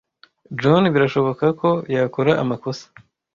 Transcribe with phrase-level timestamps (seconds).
[0.59, 2.85] John birashoboka ko yakora amakosa.